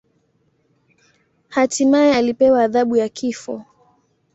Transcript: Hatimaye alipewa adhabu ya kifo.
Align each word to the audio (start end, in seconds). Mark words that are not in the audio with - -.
Hatimaye 1.49 2.15
alipewa 2.15 2.63
adhabu 2.63 2.95
ya 2.97 3.09
kifo. 3.09 3.65